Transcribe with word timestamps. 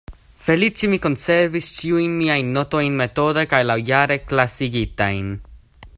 Feliĉe 0.43 0.87
mi 0.93 0.97
konservis 1.03 1.69
ĉiujn 1.81 2.17
miajn 2.23 2.49
notojn 2.57 2.97
metode 3.03 3.47
kaj 3.53 3.61
laŭjare 3.73 4.19
klasigitajn. 4.33 5.33